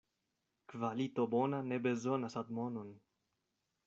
Kvalito 0.71 1.25
bona 1.33 1.59
ne 1.67 1.77
bezonas 1.83 2.39
admonon. 2.43 2.89